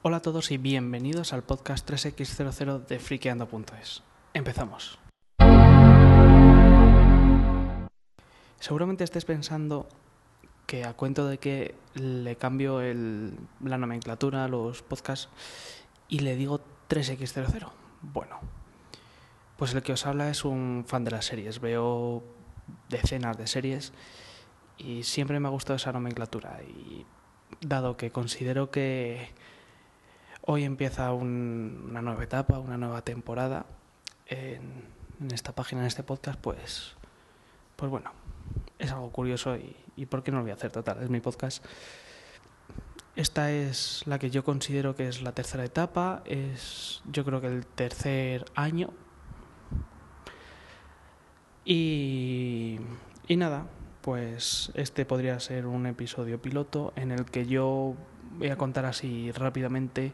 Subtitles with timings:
[0.00, 4.04] Hola a todos y bienvenidos al podcast 3x00 de friqueando.es.
[4.32, 5.00] Empezamos.
[8.60, 9.88] Seguramente estés pensando
[10.66, 15.30] que a cuento de que le cambio la nomenclatura a los podcasts
[16.08, 17.68] y le digo 3x00.
[18.00, 18.38] Bueno,
[19.56, 21.60] pues el que os habla es un fan de las series.
[21.60, 22.22] Veo
[22.88, 23.92] decenas de series
[24.76, 26.60] y siempre me ha gustado esa nomenclatura.
[26.62, 27.04] Y
[27.60, 29.32] dado que considero que
[30.50, 33.66] hoy empieza un- una nueva etapa, una nueva temporada
[34.26, 34.84] en,
[35.20, 36.94] en esta página, en este podcast, pues,
[37.76, 38.10] pues bueno,
[38.78, 40.72] es algo curioso y, y ¿por qué no lo voy a hacer?
[40.72, 41.62] Total, es mi podcast.
[43.14, 47.48] Esta es la que yo considero que es la tercera etapa, es yo creo que
[47.48, 48.88] el tercer año.
[51.64, 52.78] Y,
[53.26, 53.66] y nada,
[54.00, 57.94] pues este podría ser un episodio piloto en el que yo
[58.38, 60.12] voy a contar así rápidamente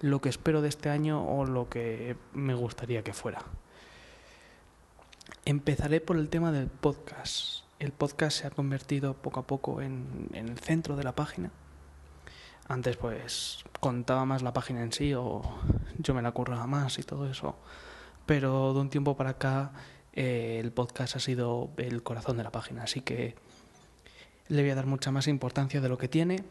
[0.00, 3.42] lo que espero de este año o lo que me gustaría que fuera.
[5.44, 7.64] Empezaré por el tema del podcast.
[7.78, 11.50] El podcast se ha convertido poco a poco en, el centro de la página.
[12.68, 15.42] Antes pues contaba más la página en sí o
[15.98, 17.56] yo me la curraba más y todo eso.
[18.26, 19.72] Pero de un tiempo para acá
[20.12, 22.82] eh, el podcast ha sido el corazón de la página.
[22.82, 23.34] Así que
[24.48, 26.44] le voy a dar mucha más importancia de lo que tiene.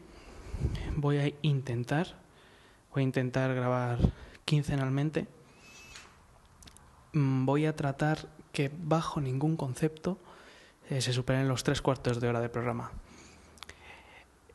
[0.96, 2.16] Voy a intentar,
[2.98, 3.98] voy a intentar grabar
[4.44, 5.28] quincenalmente.
[7.12, 10.18] Mm, Voy a tratar que bajo ningún concepto
[10.90, 12.90] eh, se superen los tres cuartos de hora de programa.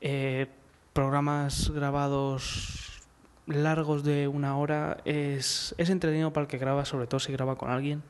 [0.02, 0.48] Eh,
[0.92, 3.02] programas grabados
[3.48, 7.56] largos de una hora es, es entretenido para el que graba, sobre todo si graba
[7.56, 8.04] con alguien,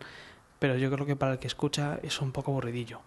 [0.57, 3.01] pero yo creo que para el que escucha es un poco aburridillo.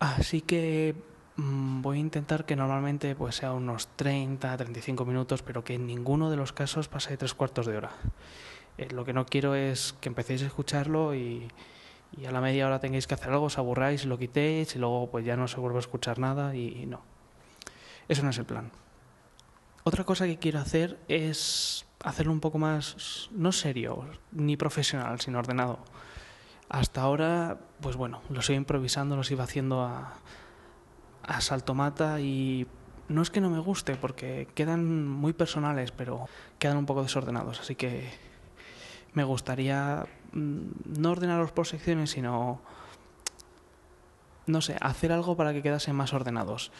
[0.00, 0.96] Así que
[1.38, 6.30] voy a intentar que normalmente pues sea unos 30, 35 minutos, pero que en ninguno
[6.30, 7.92] de los casos pase tres cuartos de hora.
[8.76, 11.48] Eh, lo que no quiero es que empecéis a escucharlo y,
[12.26, 15.24] a la media hora tengáis que hacer algo, os aburráis, lo quitéis y luego pues
[15.24, 17.02] ya no se vuelve a escuchar nada y, y no.
[18.08, 18.72] Eso no es el plan.
[19.84, 25.38] Otra cosa que quiero hacer es hacerlo un poco más, no serio, ni profesional, sino
[25.38, 25.78] ordenado.
[26.68, 30.14] Hasta ahora, pues bueno, los iba improvisando, los iba haciendo a,
[31.28, 32.66] a saltomata y
[33.08, 36.26] no es que no me guste, porque quedan muy personales, pero
[36.58, 37.60] quedan un poco desordenados.
[37.60, 38.10] Así que
[39.12, 40.60] me gustaría mm,
[40.98, 42.60] no ordenarlos por secciones, sino,
[44.46, 46.72] no sé, hacer algo para que quedasen más ordenados.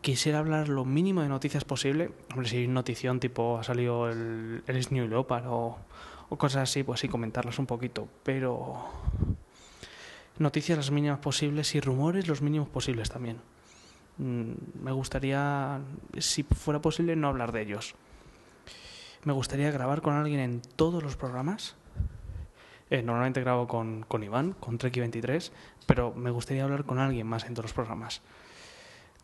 [0.00, 2.10] Quisiera hablar lo mínimo de noticias posible.
[2.30, 5.78] Hombre, si hay notición tipo ha salido el, el New Leopard o,
[6.28, 8.08] o cosas así, pues sí, comentarlas un poquito.
[8.22, 8.76] Pero
[10.38, 13.38] noticias las mínimas posibles y rumores los mínimos posibles también.
[14.18, 14.52] Mm,
[14.82, 15.80] Me gustaría,
[16.18, 17.94] si fuera posible, no hablar de ellos.
[19.24, 21.74] Me gustaría grabar con alguien en todos los programas.
[22.88, 25.50] Eh, normalmente grabo con, con Iván, con Treki23,
[25.86, 28.22] pero me gustaría hablar con alguien más en todos los programas.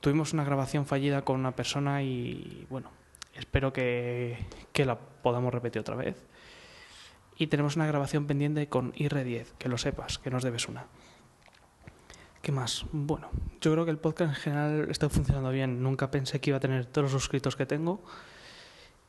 [0.00, 2.90] Tuvimos una grabación fallida con una persona y bueno,
[3.36, 4.36] espero que,
[4.72, 6.16] que la podamos repetir otra vez.
[7.36, 10.86] Y tenemos una grabación pendiente con IR10, que lo sepas, que nos debes una.
[12.42, 12.86] ¿Qué más?
[12.90, 15.82] Bueno, yo creo que el podcast en general está funcionando bien.
[15.82, 18.02] Nunca pensé que iba a tener todos los suscritos que tengo.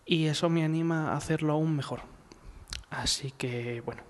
[0.06, 2.02] Y eso me anima a hacerlo aún mejor.
[2.92, 4.04] Así que, bueno,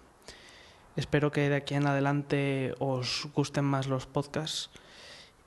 [0.97, 4.71] espero que de aquí en adelante os gusten más los podcasts.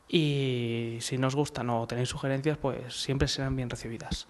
[0.09, 4.27] Y si no os gustan o tenéis sugerencias, pues siempre serán bien recibidas.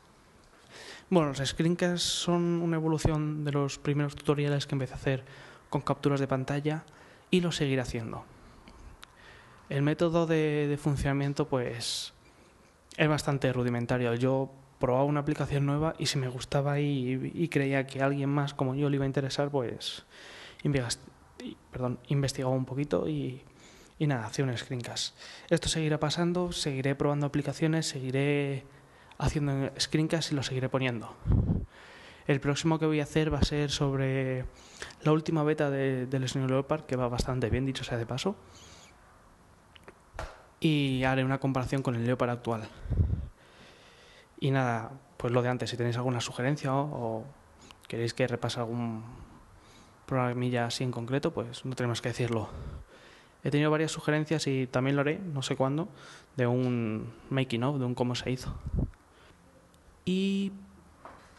[1.09, 5.25] Bueno, los screencasts son una evolución de los primeros tutoriales que empecé a hacer
[5.71, 6.85] con capturas de pantalla
[7.31, 8.25] y lo seguiré haciendo.
[9.69, 12.13] El método de, funcionamiento, pues,
[12.97, 14.15] es bastante rudimentario.
[14.15, 14.51] Yo
[14.81, 18.91] probaba una aplicación nueva y si me gustaba y, creía que alguien más como yo
[18.91, 20.05] le iba a interesar, pues,
[22.09, 23.43] investigaba un poquito y,
[24.01, 25.17] y nada, hacía un screencast.
[25.51, 28.65] Esto seguirá pasando, seguiré probando aplicaciones, seguiré
[29.19, 31.15] haciendo screencasts y lo seguiré poniendo.
[32.27, 34.45] El próximo que voy a hacer va a ser sobre
[35.03, 38.37] la última beta de, del Snow Leopard, que va bastante bien, dicho sea de paso.
[40.59, 42.69] Y haré una comparación con el Leopard actual.
[44.41, 47.25] Y nada, pues lo de antes, si tenéis alguna sugerencia o, o
[47.87, 49.05] queréis que repase algún
[50.07, 52.49] programilla así en concreto, pues no tenemos que decirlo.
[53.45, 55.89] He tenido varias sugerencias y también lo haré, no sé cuándo,
[56.37, 58.53] de un making of, de un cómo se hizo.
[60.07, 60.53] Y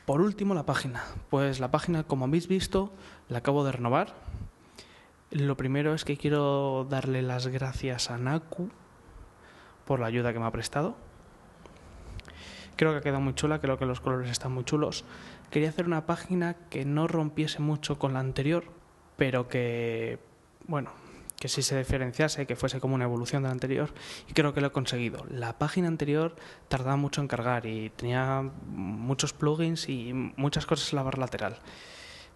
[0.06, 1.04] por último, la página.
[1.30, 2.94] Pues la página, como habéis visto,
[3.30, 4.14] la acabo de renovar.
[5.32, 8.70] Lo primero es que quiero darle las gracias a Naku
[9.86, 10.96] por la ayuda que me ha prestado.
[12.76, 15.04] Creo que ha quedado muy chula, creo que los colores están muy chulos.
[15.50, 18.66] Quería hacer una página que no rompiese mucho con la anterior,
[19.16, 20.20] pero que,
[20.68, 20.92] bueno,
[21.40, 23.94] que sí se diferenciase, que fuese como una evolución de la anterior,
[24.28, 25.26] y creo que lo he conseguido.
[25.30, 26.36] La página anterior
[26.68, 31.58] tardaba mucho en cargar y tenía muchos plugins y muchas cosas en la barra lateral.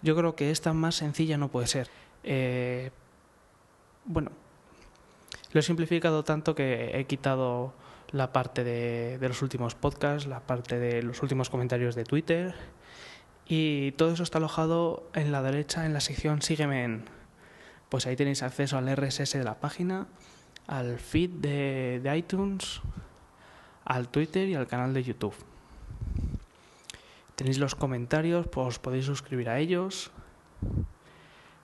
[0.02, 1.90] Yo creo que esta más sencilla no puede ser.
[2.24, 2.92] Eh,
[4.06, 4.32] bueno,
[5.52, 7.74] lo he simplificado tanto que he quitado
[8.12, 12.54] la parte de, de, los últimos podcasts, la parte de los últimos comentarios de Twitter
[13.48, 17.21] y todo eso está alojado en la derecha en la sección Sígueme en.
[17.92, 20.08] Pues ahí tenéis acceso al RSS de la página,
[20.66, 22.80] al feed de, iTunes,
[23.84, 25.36] al Twitter y al canal de YouTube.
[27.36, 30.10] Tenéis los comentarios, pues os podéis suscribir a ellos.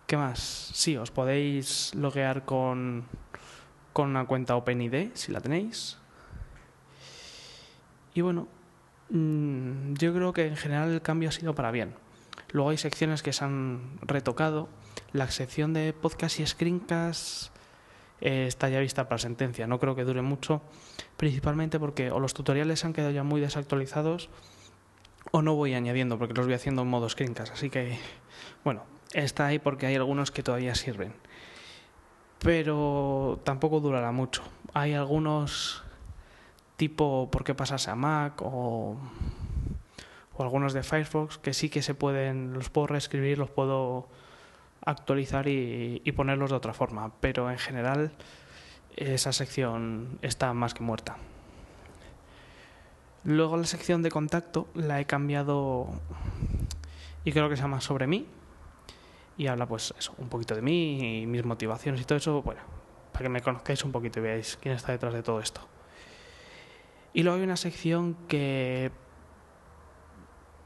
[0.05, 0.39] ¿Qué más?
[0.73, 3.05] Sí, os podéis loguear con,
[3.93, 5.97] con una cuenta OpenID, si la tenéis.
[8.13, 8.49] Y bueno,
[9.11, 11.95] mm, yo creo que en general el cambio ha sido para bien.
[12.51, 14.67] Luego hay secciones que se han retocado.
[15.17, 17.51] La sección de podcast y screencast
[18.21, 19.65] eh, está ya vista para sentencia.
[19.65, 20.61] No creo que dure mucho,
[21.17, 24.29] principalmente porque o los tutoriales han quedado ya muy desactualizados
[25.31, 27.51] o no voy añadiendo porque los voy haciendo en modo screencast.
[27.51, 27.97] Así que,
[28.63, 31.15] bueno, está ahí porque hay algunos que todavía sirven.
[32.37, 34.43] Pero tampoco durará mucho.
[34.75, 35.81] Hay algunos
[36.75, 38.97] tipo por qué pasarse a Mac o
[40.37, 44.09] algunos de Firefox que sí que se pueden, los puedo reescribir, los puedo
[44.87, 47.11] actualizar y, ponerlos de otra forma.
[47.19, 48.11] Pero en general
[48.95, 51.17] esa sección está más que muerta.
[53.23, 55.89] Luego la sección de contacto la he cambiado
[57.25, 58.25] y creo que se llama sobre mí
[59.37, 62.61] y habla pues eso, un poquito de mí y mis motivaciones y todo eso, bueno,
[63.11, 65.61] para que me conozcáis un poquito y veáis quién está detrás de todo esto.
[67.13, 68.91] Y luego hay una sección que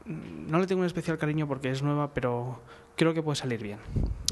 [0.04, 2.60] no le tengo un especial cariño porque es nueva, pero
[2.96, 3.78] creo que puede salir bien.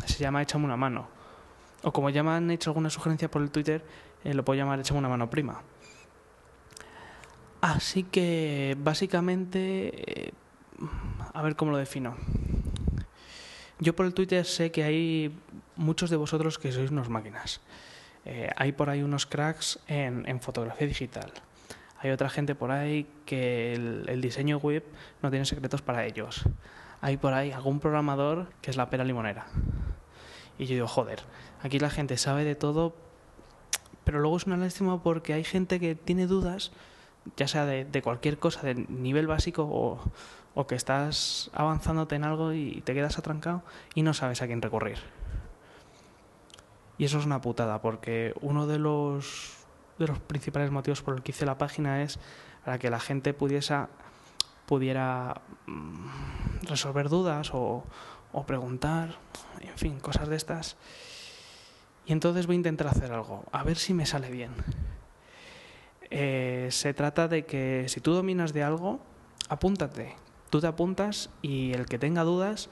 [0.07, 1.09] Se llama Échame una mano.
[1.83, 3.85] O como ya me han hecho alguna sugerencia por el Twitter,
[4.25, 5.63] eh, lo puedo llamar Échame una mano prima.
[7.61, 10.33] Así que básicamente, eh,
[11.35, 12.17] a ver cómo lo defino.
[13.79, 15.35] Yo por el Twitter sé que hay
[15.77, 17.61] muchos de vosotros que sois unos máquinas.
[18.25, 21.33] Eh, hay por ahí unos cracks en, en, fotografía digital.
[22.03, 24.85] Hay otra gente por ahí que el, diseño web
[25.23, 26.45] no tiene secretos para ellos.
[27.03, 29.47] Hay por ahí algún programador que es la pera limonera.
[30.59, 31.21] Y yo digo, joder,
[31.63, 32.95] aquí la gente sabe de todo,
[34.05, 36.73] pero luego es una lástima porque hay gente que tiene dudas
[37.37, 40.01] ya sea de, de, cualquier cosa, de nivel básico o,
[40.55, 43.63] o, que estás avanzándote en algo y te quedas atrancado
[43.95, 44.99] y no sabes a quién recurrir.
[46.99, 49.60] Y eso es una putada, porque uno de los,
[50.05, 52.19] de los principales motivos por el que hice la página es
[52.65, 53.77] para que la gente pudiese,
[54.67, 57.85] pudiera mm, resolver dudas o,
[58.33, 59.17] o preguntar,
[59.61, 60.77] en fin, cosas de estas.
[62.07, 64.51] Y entonces voy a intentar hacer algo, a ver si me sale bien.
[66.11, 69.01] Eh, se trata de que si tú dominas de algo,
[69.49, 70.17] apúntate.
[70.51, 72.69] Tú te apuntas y el que tenga dudas,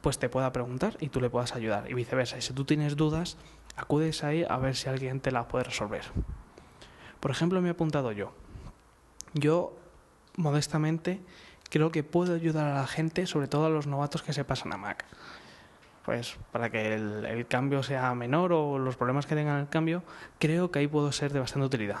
[0.00, 1.90] pues te pueda preguntar y tú le puedas ayudar.
[1.90, 2.38] Y viceversa.
[2.38, 3.36] Y si tú tienes dudas,
[3.76, 6.04] acudes ahí a ver si alguien te las puede resolver.
[7.24, 8.34] Por ejemplo, me he apuntado yo.
[9.32, 9.74] Yo,
[10.36, 11.22] modestamente,
[11.70, 14.74] creo que puedo ayudar a la gente, sobre todo a los novatos que se pasan
[14.74, 15.06] a Mac
[16.04, 20.02] pues para que el, cambio sea menor o los problemas que tengan el cambio,
[20.38, 22.00] creo que ahí puedo ser de bastante utilidad.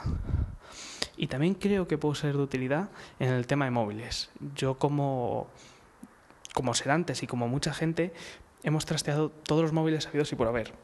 [1.16, 4.30] Y también creo que puedo ser de utilidad en el tema de móviles.
[4.54, 5.48] Yo como,
[6.52, 8.12] como Serantes y como mucha gente
[8.62, 10.74] hemos trasteado todos los móviles habidos y por haber.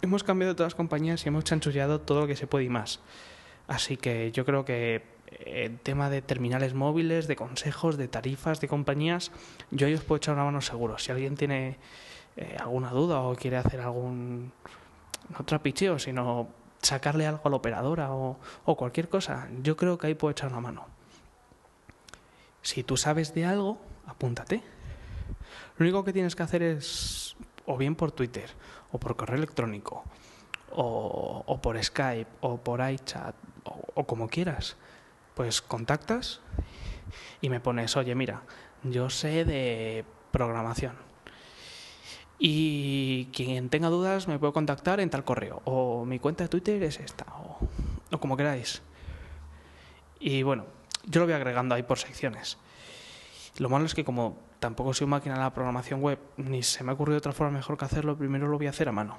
[0.00, 3.00] Hemos cambiado todas las compañías y hemos chanchullado todo lo que se puede y más.
[3.66, 5.02] Así que yo creo que
[5.44, 9.32] el tema de terminales móviles, de consejos, de tarifas, de compañías,
[9.70, 10.98] yo ahí os puedo echar una mano seguro.
[10.98, 11.78] Si alguien tiene
[12.36, 14.52] eh, alguna duda o quiere hacer algún
[15.30, 16.48] no trapicheo, sino
[16.82, 20.50] sacarle algo a la operadora o, o cualquier cosa, yo creo que ahí puedo echar
[20.50, 20.86] una mano.
[22.62, 24.62] Si tú sabes de algo, apúntate.
[25.76, 28.50] Lo único que tienes que hacer es, o bien por Twitter,
[28.92, 30.04] o por correo electrónico,
[30.70, 34.76] o, por Skype, o por iChat, o, como quieras,
[35.34, 36.40] pues contactas
[37.40, 38.42] y me pones, oye, mira,
[38.82, 40.94] yo sé de programación
[42.38, 45.62] y quien tenga dudas me puede contactar en tal correo.
[45.64, 47.24] O mi cuenta de Twitter es esta.
[47.36, 47.58] O,
[48.10, 48.82] o, como queráis.
[50.18, 50.66] Y bueno,
[51.06, 52.58] yo lo voy agregando ahí por secciones.
[53.58, 56.90] Lo malo es que como tampoco soy máquina de la programación web, ni se me
[56.90, 59.16] ha ocurrido otra forma mejor que hacerlo, primero lo voy a hacer a mano.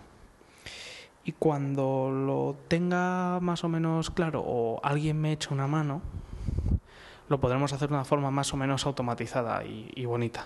[1.26, 6.04] Y cuando lo tenga más o menos claro o alguien me echa una mano,
[7.28, 10.46] lo podremos hacer de una forma más o menos automatizada y, bonita.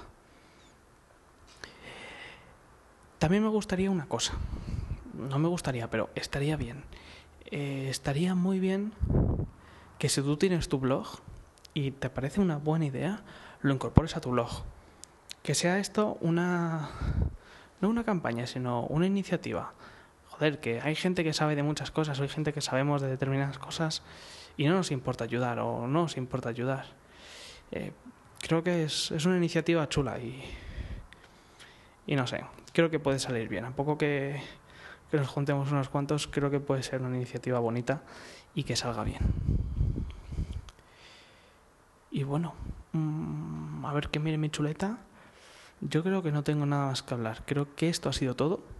[3.17, 4.33] También me gustaría una cosa.
[5.13, 6.86] No me gustaría, pero estaría bien.
[7.51, 8.93] Eh, estaría muy bien
[9.98, 11.07] que si tú tienes tu blog
[11.74, 13.24] y te parece una buena idea,
[13.62, 14.63] lo incorpores a tu blog.
[15.43, 16.89] Que sea esto una...
[17.81, 19.74] no una campaña, sino una iniciativa.
[20.39, 23.60] Joder, que hay gente que sabe de muchas cosas, hay gente que sabemos de determinadas
[23.60, 24.03] cosas
[24.55, 26.86] y no nos importa ayudar o no nos importa ayudar.
[27.72, 27.91] Eh,
[28.39, 30.41] creo que es, es, una iniciativa chula y,
[32.08, 33.65] y no sé, creo que puede salir bien.
[33.65, 34.41] A poco que,
[35.12, 38.03] que nos juntemos unos cuantos, creo que puede ser una iniciativa bonita
[38.55, 39.19] y que salga bien.
[42.12, 42.53] Y bueno,
[42.93, 45.00] mm, a ver qué mire mi chuleta.
[45.81, 47.43] Yo creo que no tengo nada más que hablar.
[47.46, 48.78] Creo que esto ha sido todo.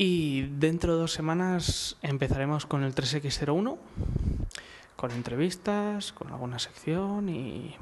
[0.00, 3.76] Y dentro de dos semanas empezaremos con el 3X01,
[4.94, 7.74] con entrevistas, con alguna sección y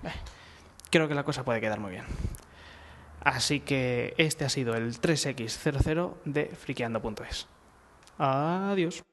[0.90, 2.04] creo que la cosa puede quedar muy bien.
[3.20, 7.48] Así que este ha sido el 3X00 de friqueando.es.
[8.16, 9.04] Adiós.